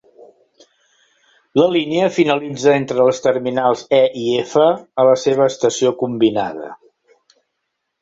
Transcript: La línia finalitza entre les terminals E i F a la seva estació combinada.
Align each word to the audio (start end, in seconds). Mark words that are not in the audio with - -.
La 1.61 1.67
línia 1.75 2.07
finalitza 2.15 2.73
entre 2.79 3.07
les 3.09 3.21
terminals 3.27 3.85
E 4.01 4.03
i 4.25 4.27
F 4.47 4.67
a 5.05 5.09
la 5.13 5.17
seva 5.29 5.49
estació 5.55 5.97
combinada. 6.05 6.77